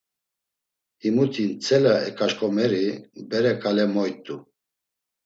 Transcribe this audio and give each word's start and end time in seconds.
Himuti 1.01 1.43
ntsela 1.57 1.93
eǩaşǩomeri 2.07 2.85
bere 3.29 3.53
ǩale 3.61 3.85
moyt̆u. 3.93 4.35